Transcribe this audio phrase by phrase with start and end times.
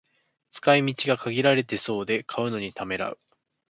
[0.49, 3.19] 使い道が限られそうで買うのにためらう